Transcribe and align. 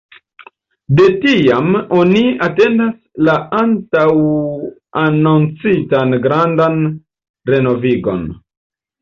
De 0.99 1.03
tiam 1.25 1.67
oni 1.97 2.23
atendas 2.45 2.95
la 3.27 3.35
antaŭanoncitan 3.59 6.17
grandan 6.25 6.83
renovigon. 7.53 8.27